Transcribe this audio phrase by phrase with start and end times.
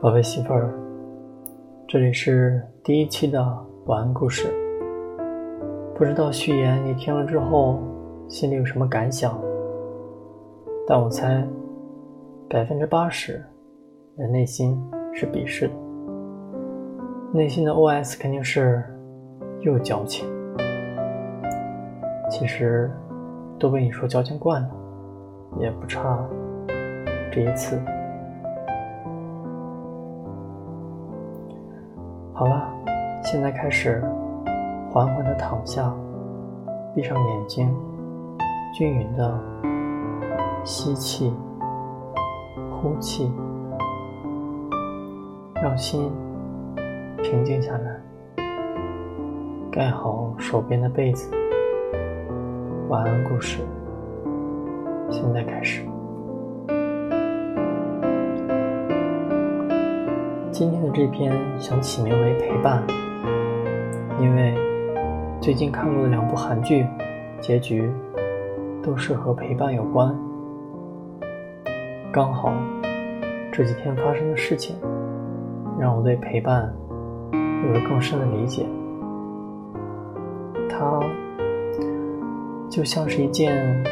[0.00, 0.72] 宝贝媳妇儿，
[1.88, 3.44] 这里是第一期的
[3.86, 4.46] 晚安故事。
[5.96, 7.80] 不知道序言你听了之后
[8.28, 9.36] 心里有什么感想？
[10.86, 11.44] 但我猜，
[12.48, 13.44] 百分之八十，
[14.14, 14.80] 你的内心
[15.12, 15.74] 是鄙视的，
[17.32, 18.84] 内心的 OS 肯定是
[19.66, 20.28] 又矫情。
[22.30, 22.90] 其实，
[23.58, 24.68] 都被你说矫情惯了，
[25.58, 26.24] 也不差
[27.32, 27.80] 这一次。
[32.32, 32.68] 好了，
[33.24, 34.04] 现在开始，
[34.92, 35.92] 缓缓的躺下，
[36.94, 37.74] 闭上眼睛，
[38.72, 39.40] 均匀的
[40.64, 41.34] 吸气、
[42.70, 43.32] 呼气，
[45.54, 46.12] 让心
[47.22, 48.00] 平静下来。
[49.76, 51.30] 盖好手边的被子，
[52.88, 53.58] 晚安故事，
[55.10, 55.82] 现在开始。
[60.50, 62.82] 今天的这篇想起名为《陪伴》，
[64.18, 64.54] 因为
[65.42, 66.86] 最近看过的两部韩剧，
[67.38, 67.92] 结局
[68.82, 70.16] 都是和陪伴有关。
[72.10, 72.50] 刚好
[73.52, 74.74] 这几天发生的事情，
[75.78, 76.74] 让我对陪伴
[77.30, 78.64] 有了更深的理解。
[80.68, 81.00] 它
[82.68, 83.82] 就像是一件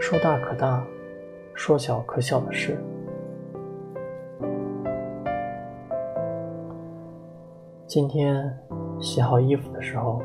[0.00, 0.84] 说大可大、
[1.54, 2.78] 说小可小的事。
[7.86, 8.52] 今天
[9.00, 10.20] 洗好衣服的时候，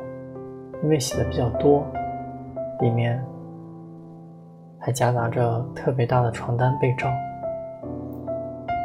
[0.82, 1.86] 因为洗的比较多，
[2.80, 3.24] 里面
[4.78, 7.08] 还夹杂着特别大的床单被罩，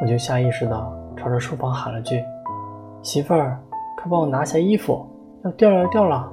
[0.01, 0.75] 我就下意识的
[1.17, 2.23] 朝着书房喊了句
[3.01, 3.59] ：“媳妇儿，
[3.97, 5.05] 快帮我拿下衣服，
[5.43, 6.31] 要掉了要掉了！”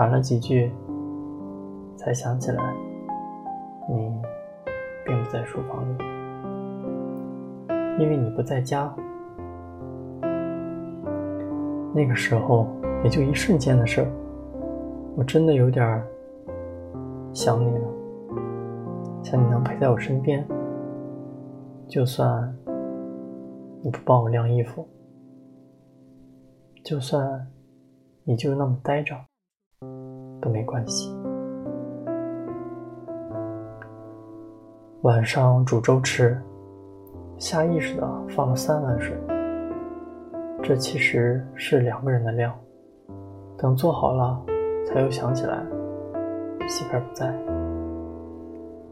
[0.00, 0.72] 喊了几句，
[1.94, 2.74] 才想起来
[3.86, 4.10] 你
[5.04, 6.02] 并不在书房里，
[8.02, 8.90] 因为你不在家。
[11.92, 12.66] 那个时候
[13.04, 14.10] 也就一瞬间的事儿，
[15.18, 16.02] 我真的有点
[17.34, 17.86] 想你了，
[19.22, 20.42] 想你能陪在我身边，
[21.86, 22.56] 就算
[23.82, 24.88] 你不帮我晾衣服，
[26.82, 27.46] 就算
[28.24, 29.14] 你就那么呆着
[30.40, 31.14] 都没关系。
[35.02, 36.40] 晚上煮粥吃，
[37.38, 39.16] 下意识的放了三碗水。
[40.62, 42.54] 这其实是两个人的量，
[43.56, 44.40] 等做好了，
[44.86, 45.64] 才又想起来
[46.68, 47.34] 媳妇儿不在，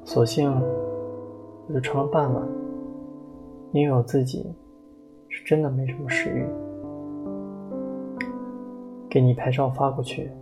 [0.02, 0.50] 索性
[1.66, 2.42] 我就盛了半碗，
[3.72, 4.50] 因为我自己
[5.28, 6.46] 是真的没什么食欲。
[9.10, 10.32] 给你拍照发过去，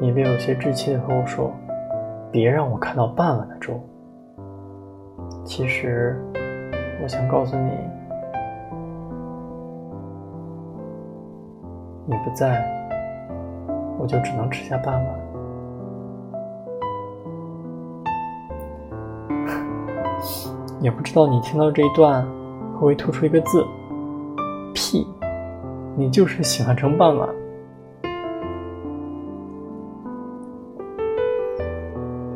[0.00, 1.50] 你便有些稚气的和我说
[2.30, 3.80] ：“别让我看到半碗的粥。”
[5.42, 6.22] 其实
[7.02, 7.70] 我想告诉你。
[12.08, 12.64] 你不在，
[13.98, 15.06] 我就只能吃下半碗。
[20.80, 22.22] 也不知道你听到这一段
[22.74, 23.66] 会不会吐出一个字：
[24.72, 25.04] 屁！
[25.96, 27.28] 你就是喜欢盛半碗。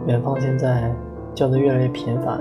[0.06, 0.90] 远方现在
[1.34, 2.40] 叫的越来越频繁，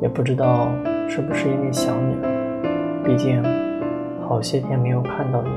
[0.00, 0.68] 也不知道
[1.08, 2.28] 是不是因为想你了。
[3.02, 3.42] 毕竟
[4.28, 5.50] 好些天没有看到你。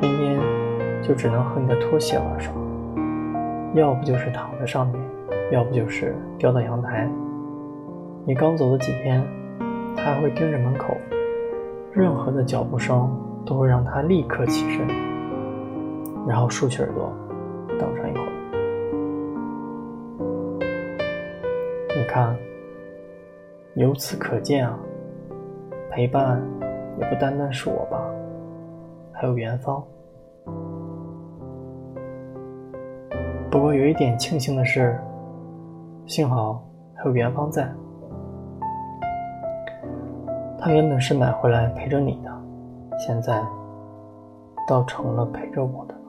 [0.00, 0.40] 天天
[1.02, 2.52] 就只能和你的拖鞋玩耍，
[3.74, 5.00] 要不就是躺在上面，
[5.52, 7.08] 要不就是掉到阳台。
[8.26, 9.22] 你刚走的几天，
[9.96, 10.96] 他还会盯着门口，
[11.92, 14.86] 任何的脚步声都会让他立刻起身，
[16.26, 17.12] 然后竖起耳朵
[17.78, 18.33] 等上一会儿。
[21.96, 22.36] 你看，
[23.74, 24.76] 由此可见啊，
[25.92, 26.42] 陪伴
[26.98, 28.04] 也不单单是我吧，
[29.12, 29.80] 还有元芳。
[33.48, 34.98] 不过有一点庆幸的是，
[36.04, 37.72] 幸好还有元芳在。
[40.58, 42.42] 他原本是买回来陪着你的，
[42.98, 43.40] 现在
[44.66, 46.00] 倒成了陪着我的了。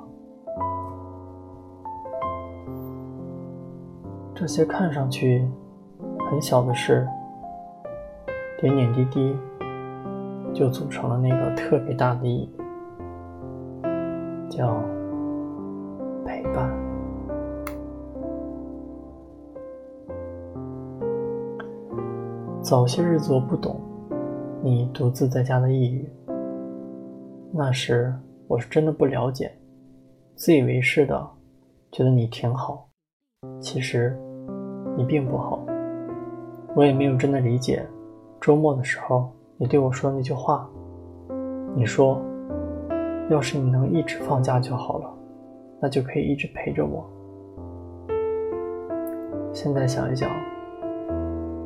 [4.34, 5.48] 这些看上去
[6.30, 7.08] 很小的事，
[8.60, 9.36] 点点滴滴，
[10.54, 12.50] 就组成了那个特别大的意义，
[14.50, 14.82] 叫
[16.26, 16.70] 陪伴。
[22.62, 23.80] 早些日子我不懂
[24.64, 26.10] 你独自在家的抑郁，
[27.54, 28.12] 那时
[28.48, 29.52] 我是真的不了解，
[30.36, 31.30] 自以为是的
[31.92, 32.90] 觉得你挺好，
[33.60, 34.20] 其实
[34.98, 35.64] 你并不好。
[36.76, 37.88] 我也没有真的理解，
[38.42, 40.70] 周末的时候你对我说那句话，
[41.74, 42.22] 你说，
[43.30, 45.10] 要是你能一直放假就好了，
[45.80, 47.10] 那就可以一直陪着我。
[49.54, 50.30] 现在想一想，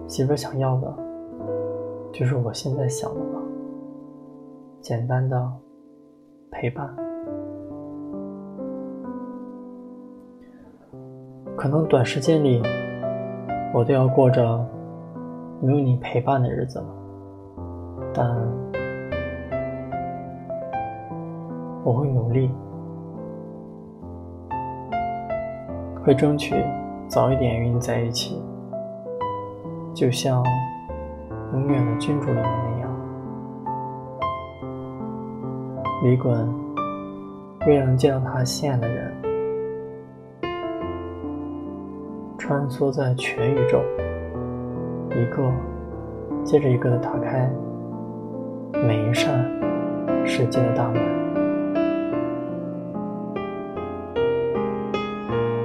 [0.08, 0.96] 媳妇想要的，
[2.14, 3.42] 就是我现在想的吧，
[4.80, 5.52] 简单的
[6.52, 6.88] 陪伴。
[11.58, 12.62] 可能短时间里，
[13.74, 14.64] 我都要过着
[15.62, 16.86] 没有你陪伴的日子了，
[18.14, 18.28] 但
[21.84, 22.52] 我会努力，
[26.04, 26.56] 会争取。
[27.08, 28.40] 早一点与你在一起，
[29.96, 30.44] 就像
[31.54, 32.90] 《永远的君主》里面那样。
[36.04, 36.48] 李衮
[37.66, 39.12] 为了能见到他心爱的人，
[42.38, 43.82] 穿梭在全宇宙，
[45.12, 45.52] 一个
[46.44, 47.50] 接着一个的打开
[48.74, 49.46] 每一扇
[50.26, 51.02] 世界的大门，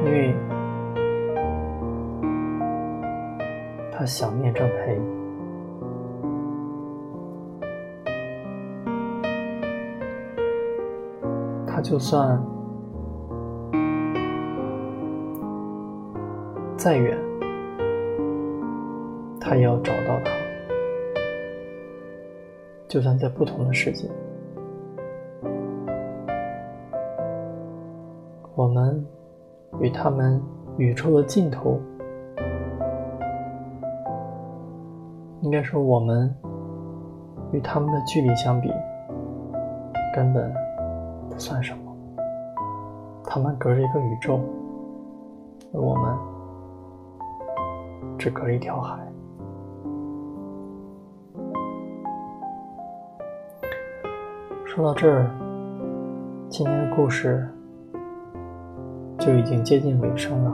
[0.05, 0.35] 因为。
[3.97, 5.01] 他想念着陪，
[11.65, 12.43] 他就算
[16.77, 17.17] 再远，
[19.47, 20.31] 他也要找到他。
[22.89, 24.09] 就算在不同的世界，
[28.55, 29.05] 我们
[29.81, 30.41] 与他们
[30.79, 31.79] 宇宙的尽头。
[35.43, 36.35] 应该说，我们
[37.53, 38.73] 与他们的距离相比，
[40.15, 40.51] 根本
[41.29, 41.81] 不算什么。
[43.27, 44.41] 他们隔着一个宇宙，
[45.75, 46.17] 而我们
[48.17, 48.99] 只隔一条海。
[54.75, 55.31] 说到这儿，
[56.49, 57.49] 今天的故事
[59.21, 60.53] 就已经接近尾声了。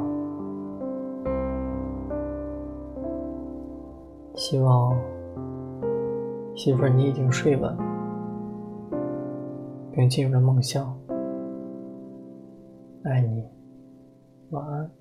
[4.34, 4.94] 希望
[6.54, 7.74] 媳妇儿你已经睡稳，
[9.90, 10.94] 并进入了梦乡。
[13.04, 13.48] 爱你，
[14.50, 14.99] 晚安。